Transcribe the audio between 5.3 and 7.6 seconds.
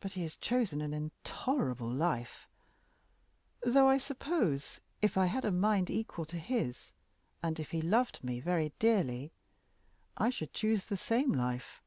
a mind equal to his, and